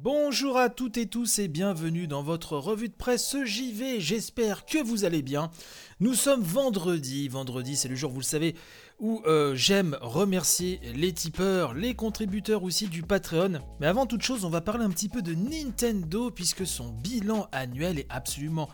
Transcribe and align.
Bonjour 0.00 0.56
à 0.56 0.68
toutes 0.68 0.96
et 0.96 1.08
tous 1.08 1.40
et 1.40 1.48
bienvenue 1.48 2.06
dans 2.06 2.22
votre 2.22 2.56
revue 2.56 2.88
de 2.88 2.94
presse 2.94 3.34
JV. 3.44 3.98
J'espère 3.98 4.64
que 4.64 4.80
vous 4.80 5.04
allez 5.04 5.22
bien. 5.22 5.50
Nous 5.98 6.14
sommes 6.14 6.42
vendredi. 6.42 7.26
Vendredi, 7.26 7.74
c'est 7.74 7.88
le 7.88 7.96
jour, 7.96 8.12
vous 8.12 8.20
le 8.20 8.24
savez, 8.24 8.54
où 9.00 9.22
euh, 9.26 9.56
j'aime 9.56 9.98
remercier 10.00 10.78
les 10.94 11.12
tipeurs, 11.12 11.74
les 11.74 11.96
contributeurs 11.96 12.62
aussi 12.62 12.86
du 12.86 13.02
Patreon. 13.02 13.60
Mais 13.80 13.88
avant 13.88 14.06
toute 14.06 14.22
chose, 14.22 14.44
on 14.44 14.50
va 14.50 14.60
parler 14.60 14.84
un 14.84 14.90
petit 14.90 15.08
peu 15.08 15.20
de 15.20 15.34
Nintendo 15.34 16.30
puisque 16.30 16.64
son 16.64 16.90
bilan 16.90 17.48
annuel 17.50 17.98
est 17.98 18.06
absolument 18.08 18.68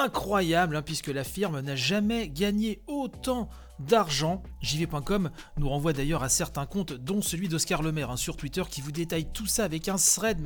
incroyable 0.00 0.76
hein, 0.76 0.82
puisque 0.82 1.08
la 1.08 1.24
firme 1.24 1.60
n'a 1.60 1.76
jamais 1.76 2.28
gagné 2.28 2.82
autant 2.86 3.48
d'argent. 3.78 4.42
JV.com 4.60 5.30
nous 5.58 5.68
renvoie 5.68 5.92
d'ailleurs 5.92 6.22
à 6.22 6.28
certains 6.28 6.66
comptes, 6.66 6.92
dont 6.92 7.22
celui 7.22 7.48
d'Oscar 7.48 7.82
Lemaire 7.82 8.10
hein, 8.10 8.16
sur 8.16 8.36
Twitter, 8.36 8.62
qui 8.70 8.80
vous 8.80 8.92
détaille 8.92 9.26
tout 9.32 9.46
ça 9.46 9.64
avec 9.64 9.88
un 9.88 9.96
thread 9.96 10.38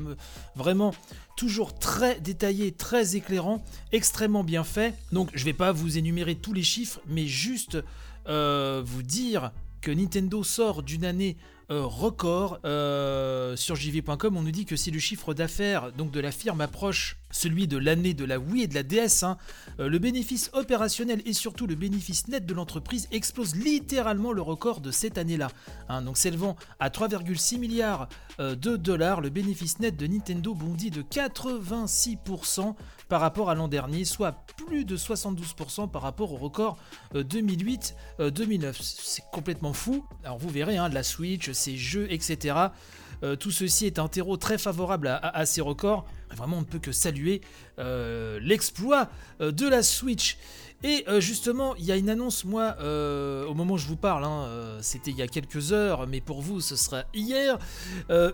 vraiment 0.54 0.94
toujours 1.36 1.78
très 1.78 2.20
détaillé, 2.20 2.72
très 2.72 3.16
éclairant, 3.16 3.62
extrêmement 3.92 4.44
bien 4.44 4.64
fait. 4.64 4.94
Donc 5.12 5.30
je 5.34 5.44
vais 5.44 5.52
pas 5.52 5.72
vous 5.72 5.98
énumérer 5.98 6.34
tous 6.34 6.52
les 6.52 6.62
chiffres, 6.62 7.00
mais 7.06 7.26
juste 7.26 7.78
euh, 8.28 8.82
vous 8.84 9.02
dire 9.02 9.52
que 9.80 9.90
Nintendo 9.90 10.42
sort 10.42 10.82
d'une 10.82 11.04
année 11.04 11.36
record. 11.68 12.60
Euh, 12.64 13.56
sur 13.56 13.76
jv.com, 13.76 14.36
on 14.36 14.42
nous 14.42 14.50
dit 14.50 14.64
que 14.64 14.76
si 14.76 14.90
le 14.90 14.98
chiffre 14.98 15.34
d'affaires 15.34 15.92
donc 15.92 16.10
de 16.10 16.20
la 16.20 16.30
firme 16.30 16.60
approche 16.60 17.16
celui 17.32 17.66
de 17.66 17.76
l'année 17.76 18.14
de 18.14 18.24
la 18.24 18.38
Wii 18.38 18.62
et 18.62 18.66
de 18.68 18.74
la 18.74 18.82
DS, 18.82 19.24
hein, 19.24 19.36
euh, 19.80 19.88
le 19.88 19.98
bénéfice 19.98 20.50
opérationnel 20.54 21.20
et 21.26 21.32
surtout 21.32 21.66
le 21.66 21.74
bénéfice 21.74 22.28
net 22.28 22.46
de 22.46 22.54
l'entreprise 22.54 23.08
explose 23.10 23.56
littéralement 23.56 24.32
le 24.32 24.42
record 24.42 24.80
de 24.80 24.90
cette 24.90 25.18
année-là. 25.18 25.48
Hein. 25.88 26.02
donc 26.02 26.16
s'élevant 26.16 26.56
à 26.78 26.88
3,6 26.88 27.58
milliards 27.58 28.08
de 28.38 28.76
dollars, 28.76 29.20
le 29.20 29.30
bénéfice 29.30 29.80
net 29.80 29.96
de 29.96 30.06
Nintendo 30.06 30.54
bondit 30.54 30.90
de 30.90 31.02
86% 31.02 32.74
par 33.08 33.20
rapport 33.20 33.50
à 33.50 33.54
l'an 33.54 33.68
dernier, 33.68 34.04
soit 34.04 34.44
plus 34.56 34.84
de 34.84 34.96
72% 34.96 35.90
par 35.90 36.02
rapport 36.02 36.32
au 36.32 36.36
record 36.36 36.76
2008-2009. 37.14 38.74
C'est 38.80 39.24
complètement 39.32 39.72
fou. 39.72 40.04
Alors 40.24 40.38
vous 40.38 40.48
verrez, 40.48 40.76
hein, 40.76 40.88
la 40.88 41.02
Switch, 41.02 41.50
ses 41.56 41.76
jeux, 41.76 42.06
etc. 42.12 42.68
Euh, 43.22 43.36
tout 43.36 43.50
ceci 43.50 43.86
est 43.86 43.98
un 43.98 44.08
terreau 44.08 44.36
très 44.36 44.58
favorable 44.58 45.08
à, 45.22 45.46
ces 45.46 45.60
records. 45.60 46.06
Vraiment, 46.36 46.58
on 46.58 46.60
ne 46.60 46.66
peut 46.66 46.78
que 46.78 46.92
saluer 46.92 47.40
euh, 47.78 48.38
l'exploit 48.42 49.08
euh, 49.40 49.52
de 49.52 49.68
la 49.68 49.82
Switch. 49.82 50.38
Et 50.82 51.06
justement, 51.20 51.74
il 51.76 51.86
y 51.86 51.90
a 51.90 51.96
une 51.96 52.10
annonce, 52.10 52.44
moi, 52.44 52.76
au 52.78 53.54
moment 53.54 53.74
où 53.74 53.78
je 53.78 53.86
vous 53.86 53.96
parle, 53.96 54.24
hein, 54.24 54.46
c'était 54.82 55.10
il 55.10 55.16
y 55.16 55.22
a 55.22 55.26
quelques 55.26 55.72
heures, 55.72 56.06
mais 56.06 56.20
pour 56.20 56.42
vous, 56.42 56.60
ce 56.60 56.76
sera 56.76 57.04
hier, 57.14 57.58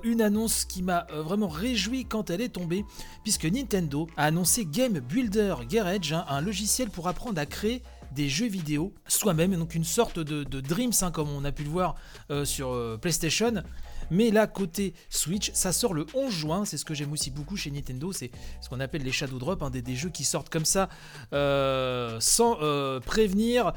une 0.03 0.21
annonce 0.21 0.65
qui 0.65 0.83
m'a 0.83 1.07
vraiment 1.13 1.49
réjoui 1.49 2.05
quand 2.05 2.31
elle 2.31 2.41
est 2.41 2.51
tombée, 2.51 2.85
puisque 3.23 3.45
Nintendo 3.45 4.09
a 4.17 4.25
annoncé 4.25 4.67
Game 4.67 4.99
Builder 4.99 5.55
Garage, 5.69 6.13
hein, 6.13 6.27
un 6.29 6.41
logiciel 6.41 6.91
pour 6.91 7.07
apprendre 7.07 7.41
à 7.41 7.47
créer 7.47 7.81
des 8.15 8.29
jeux 8.29 8.47
vidéo 8.47 8.93
soi-même, 9.07 9.57
donc 9.57 9.75
une 9.75 9.85
sorte 9.85 10.19
de, 10.19 10.61
Dreams, 10.61 10.93
hein, 11.03 11.11
comme 11.11 11.31
on 11.31 11.45
a 11.45 11.53
pu 11.53 11.65
le 11.65 11.71
voir 11.71 11.95
euh, 12.31 12.45
sur 12.45 12.73
euh, 12.73 12.99
PlayStation. 13.01 13.63
Mais 14.11 14.31
là, 14.31 14.47
côté 14.47 14.93
Switch, 15.09 15.53
ça 15.55 15.73
sort 15.73 15.95
le 15.95 16.07
11 16.13 16.31
juin. 16.31 16.65
C'est 16.67 16.77
ce 16.77 16.85
que 16.85 16.93
j'aime 16.93 17.13
aussi 17.13 17.31
beaucoup 17.31 17.57
chez 17.57 17.71
Nintendo. 17.71 18.13
C'est 18.13 18.31
ce 18.61 18.69
qu'on 18.69 18.81
appelle 18.81 19.03
les 19.03 19.13
Shadow 19.13 19.39
Drop, 19.39 19.65
des, 19.71 19.97
jeux 19.97 20.11
qui 20.11 20.25
sortent 20.25 20.51
comme 20.51 20.67
ça, 20.67 20.91
euh, 21.33 22.19
sans 22.21 22.59
prévenir, 23.07 23.73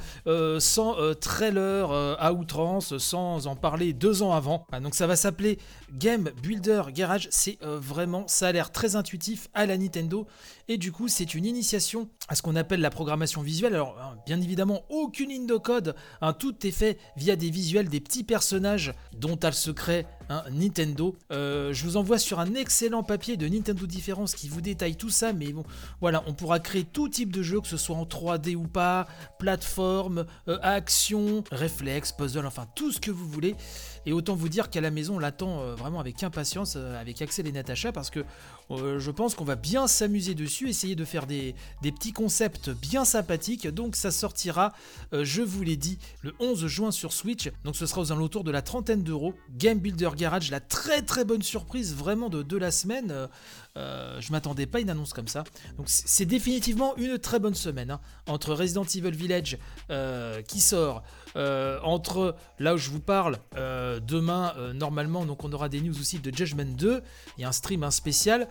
sans 0.60 0.96
trailer 1.16 1.92
à 2.20 2.34
outrance, 2.34 2.98
sans 2.98 3.48
en 3.48 3.56
parler 3.56 3.94
deux 3.94 4.24
ans 4.24 4.34
avant. 4.34 4.68
Ah, 4.74 4.82
donc 4.82 4.96
ça 4.96 5.08
va 5.08 5.16
s'appeler 5.16 5.58
Game 5.94 6.30
Builder 6.42 6.84
Garage. 6.94 7.30
C'est 7.32 7.58
vraiment, 7.62 8.28
ça 8.28 8.48
a 8.48 8.52
l'air 8.52 8.74
très 8.74 8.98
intuitif 8.98 9.48
à 9.54 9.66
la 9.66 9.78
Nintendo. 9.78 10.28
Et 10.68 10.78
du 10.78 10.92
coup, 10.92 11.08
c'est 11.08 11.36
une 11.36 11.46
initiation 11.46 12.10
à 12.28 12.36
ce 12.36 12.42
qu'on 12.42 12.56
appelle 12.56 12.82
la 12.82 12.90
programmation 12.90 13.42
visuelle. 13.42 13.76
Alors, 13.76 13.98
hein, 14.00 14.18
bien 14.26 14.42
évidemment, 14.42 14.84
aucune 14.90 15.30
ligne 15.30 15.48
de 15.48 15.58
code, 15.58 15.96
hein, 16.22 16.34
tout 16.34 16.66
est 16.66 16.72
fait 16.72 16.98
via 17.16 17.36
des 17.36 17.50
visuels, 17.50 17.90
des 17.90 18.02
petits 18.02 18.24
personnages 18.24 18.94
dont 19.16 19.36
a 19.36 19.48
le 19.48 19.54
secret 19.54 20.08
hein, 20.30 20.44
Nintendo. 20.52 21.16
Euh, 21.32 21.74
je 21.74 21.84
vous 21.84 21.98
envoie 21.98 22.18
sur 22.18 22.40
un 22.40 22.54
excellent 22.54 23.04
papier 23.04 23.38
de 23.38 23.48
Nintendo 23.48 23.86
Différence 23.86 24.36
qui 24.36 24.50
vous 24.50 24.62
détaille 24.62 24.96
tout 24.96 25.10
ça, 25.10 25.34
mais 25.34 25.52
bon, 25.52 25.64
voilà, 26.02 26.24
on 26.28 26.34
pourra 26.34 26.60
créer 26.60 26.84
tout 26.84 27.10
type 27.10 27.32
de 27.32 27.42
jeu, 27.42 27.62
que 27.62 27.68
ce 27.68 27.78
soit 27.78 27.96
en 27.96 28.06
3D 28.06 28.56
ou 28.56 28.68
pas, 28.68 29.08
plateforme, 29.40 30.26
euh, 30.48 30.58
action, 30.62 31.44
réflexe, 31.52 32.12
puzzle, 32.12 32.46
enfin 32.46 32.66
tout 32.76 32.92
ce 32.92 33.00
que 33.00 33.12
vous 33.12 33.28
voulez. 33.28 33.56
Et 34.06 34.14
autant 34.14 34.36
vous 34.36 34.50
dire 34.50 34.70
qu'à 34.70 34.82
la 34.82 34.92
maison, 34.92 35.16
on 35.16 35.20
l'attend 35.20 35.62
euh, 35.62 35.76
vraiment 35.76 36.00
avec 36.00 36.22
impatience 36.24 36.76
avec 36.76 37.22
Axel 37.22 37.48
et 37.48 37.52
Natacha 37.52 37.92
parce 37.92 38.10
que 38.10 38.24
je 38.70 39.12
pense 39.12 39.36
qu'on 39.36 39.46
va 39.46 39.56
bien 39.56 39.88
s'amuser 39.88 40.34
dessus, 40.34 40.70
essayer 40.70 40.96
de 40.96 41.06
faire 41.06 41.28
des, 41.28 41.56
petits 41.82 42.14
concept 42.14 42.70
bien 42.70 43.06
sympathique. 43.06 43.68
Donc 43.68 43.96
ça 43.96 44.12
sortira, 44.12 44.74
je 45.12 45.42
vous 45.42 45.64
l'ai 45.64 45.78
dit, 45.78 45.98
le 46.22 46.34
11 46.40 46.66
juin 46.68 46.92
sur 46.92 47.14
Switch. 47.14 47.52
Donc 47.64 47.76
ce 47.76 47.86
sera 47.86 48.02
aux 48.02 48.12
alentours 48.12 48.44
de 48.44 48.52
la 48.52 48.62
trentaine 48.62 49.04
d'euros. 49.04 49.34
Game 49.58 49.80
Builder 49.80 50.10
Garage, 50.16 50.52
la 50.52 50.60
très 50.60 51.02
très 51.02 51.26
bonne 51.26 51.42
surprise 51.42 51.96
vraiment 51.96 52.30
de, 52.30 52.44
de 52.44 52.58
la 52.58 52.72
semaine. 52.72 53.12
Euh, 53.12 53.28
euh, 53.78 54.22
je 54.22 54.32
m'attendais 54.32 54.66
pas 54.66 54.78
à 54.78 54.82
une 54.82 54.90
annonce 54.90 55.14
comme 55.14 55.28
ça. 55.28 55.44
Donc 55.78 55.88
c'est 55.90 56.26
définitivement 56.26 56.96
une 56.98 57.20
très 57.20 57.40
bonne 57.40 57.56
semaine. 57.56 57.92
Hein. 57.92 58.00
Entre 58.28 58.54
Resident 58.54 58.84
Evil 58.84 59.12
Village 59.12 59.58
qui 60.48 60.62
sort, 60.62 61.04
entre 61.36 62.36
là 62.60 62.76
où 62.76 62.78
je 62.78 62.90
vous 62.90 63.02
parle, 63.02 63.38
demain 63.54 64.54
normalement, 64.74 65.26
donc 65.26 65.44
on 65.44 65.52
aura 65.52 65.68
des 65.68 65.82
news 65.82 66.00
aussi 66.00 66.20
de 66.20 66.36
Judgment 66.36 66.64
2. 66.78 67.02
Il 67.38 67.42
y 67.42 67.44
a 67.44 67.50
un 67.50 67.52
stream 67.52 67.84
un 67.84 67.92
spécial. 67.92 68.48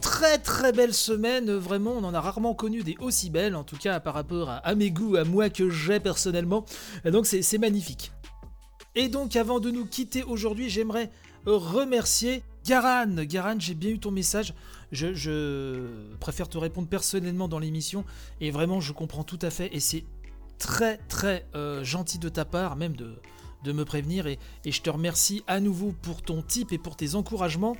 très 0.00 0.38
très 0.38 0.72
belle 0.72 0.94
semaine, 0.94 1.52
vraiment, 1.52 1.92
on 1.92 2.04
en 2.04 2.14
a 2.14 2.20
rarement 2.20 2.54
connu 2.54 2.82
des 2.82 2.96
aussi 3.00 3.30
belles, 3.30 3.56
en 3.56 3.64
tout 3.64 3.76
cas 3.76 4.00
par 4.00 4.14
rapport 4.14 4.50
à, 4.50 4.74
mes 4.74 4.90
goûts, 4.90 5.16
à 5.16 5.24
moi 5.24 5.50
que 5.50 5.68
j'ai 5.68 6.00
personnellement. 6.00 6.64
Et 7.04 7.10
donc 7.10 7.26
c'est 7.26 7.58
magnifique. 7.58 8.12
Et 8.94 9.08
donc 9.08 9.36
avant 9.36 9.60
de 9.60 9.70
nous 9.70 9.86
quitter 9.86 10.22
aujourd'hui, 10.22 10.68
j'aimerais 10.68 11.10
remercier 11.46 12.42
Garan. 12.64 13.24
Garan, 13.24 13.58
j'ai 13.58 13.74
bien 13.74 13.90
eu 13.90 13.98
ton 13.98 14.10
message. 14.10 14.54
Je, 14.92 15.86
préfère 16.20 16.48
te 16.48 16.58
répondre 16.58 16.88
personnellement 16.88 17.48
dans 17.48 17.58
l'émission. 17.58 18.04
Et 18.40 18.50
vraiment, 18.50 18.80
je 18.80 18.92
comprends 18.92 19.24
tout 19.24 19.38
à 19.42 19.50
fait. 19.50 19.74
Et 19.74 19.80
c'est 19.80 20.04
très 20.58 20.98
très 21.08 21.46
euh, 21.54 21.82
gentil 21.82 22.18
de 22.18 22.28
ta 22.28 22.44
part, 22.44 22.76
même 22.76 22.94
de, 22.94 23.72
me 23.72 23.84
prévenir. 23.84 24.26
Et, 24.26 24.38
et, 24.64 24.72
je 24.72 24.82
te 24.82 24.90
remercie 24.90 25.42
à 25.46 25.60
nouveau 25.60 25.94
pour 26.02 26.22
ton 26.22 26.42
tip 26.42 26.72
et 26.72 26.78
pour 26.78 26.96
tes 26.96 27.14
encouragements. 27.14 27.76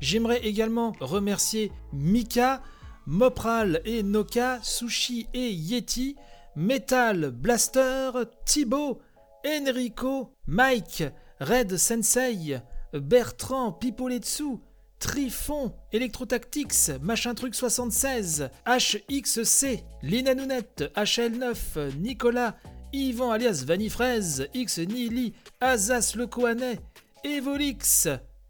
J'aimerais 0.00 0.44
également 0.46 0.94
remercier 1.00 1.72
Mika. 1.92 2.62
Mopral 3.06 3.80
et 3.84 4.02
Noka, 4.04 4.60
Sushi 4.62 5.26
et 5.34 5.50
Yeti, 5.50 6.14
Metal 6.54 7.30
Blaster, 7.30 8.10
Thibaut, 8.44 9.00
Enrico, 9.44 10.30
Mike, 10.46 11.04
Red 11.40 11.76
Sensei, 11.76 12.60
Bertrand 12.92 13.72
Pipoletsu, 13.80 14.60
Trifon, 14.98 15.72
Electrotactics, 15.92 16.92
Machin 17.00 17.34
Truc 17.34 17.54
76, 17.54 18.44
HXC, 18.64 19.82
Lina 20.02 20.34
Nounette, 20.34 20.92
HL9, 20.94 21.96
Nicolas, 21.98 22.54
Yvan 22.92 23.34
alias 23.34 23.64
Vanifraise, 23.64 24.48
X 24.54 24.78
Nili, 24.78 25.32
Azas 25.60 26.14
le 26.14 26.26
Kohanet, 26.26 26.78
Evolix, 27.24 28.08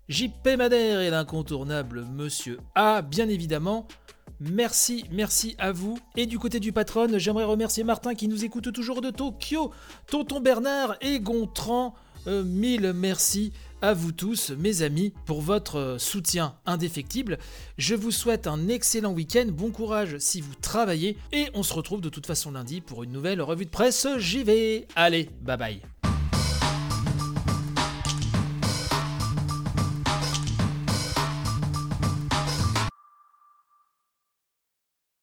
JP 0.08 0.56
Madère 0.58 1.00
et 1.00 1.10
l'incontournable 1.10 2.04
Monsieur 2.04 2.58
A, 2.74 3.02
bien 3.02 3.28
évidemment, 3.28 3.86
Merci, 4.40 5.04
merci 5.12 5.54
à 5.58 5.70
vous. 5.70 5.98
Et 6.16 6.26
du 6.26 6.38
côté 6.38 6.58
du 6.58 6.72
patron, 6.72 7.06
j'aimerais 7.16 7.44
remercier 7.44 7.84
Martin 7.84 8.14
qui 8.14 8.26
nous 8.26 8.44
écoute 8.44 8.72
toujours 8.72 9.00
de 9.00 9.10
Tokyo, 9.10 9.70
Tonton 10.08 10.40
Bernard 10.40 10.96
et 11.00 11.20
Gontran. 11.20 11.94
Euh, 12.26 12.42
mille 12.42 12.92
merci 12.92 13.52
à 13.82 13.94
vous 13.94 14.12
tous, 14.12 14.50
mes 14.50 14.82
amis, 14.82 15.12
pour 15.26 15.42
votre 15.42 15.96
soutien 15.98 16.54
indéfectible. 16.66 17.38
Je 17.78 17.94
vous 17.94 18.10
souhaite 18.10 18.46
un 18.46 18.68
excellent 18.68 19.12
week-end, 19.12 19.46
bon 19.48 19.70
courage 19.70 20.18
si 20.18 20.40
vous 20.40 20.54
travaillez, 20.60 21.16
et 21.32 21.48
on 21.54 21.62
se 21.62 21.74
retrouve 21.74 22.00
de 22.00 22.08
toute 22.08 22.26
façon 22.26 22.52
lundi 22.52 22.80
pour 22.80 23.02
une 23.02 23.12
nouvelle 23.12 23.42
revue 23.42 23.66
de 23.66 23.70
presse. 23.70 24.06
J'y 24.18 24.44
vais. 24.44 24.86
Allez, 24.94 25.30
bye 25.40 25.56
bye. 25.56 25.82